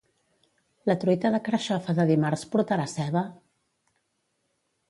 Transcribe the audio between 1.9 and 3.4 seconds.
de dimarts portarà ceba?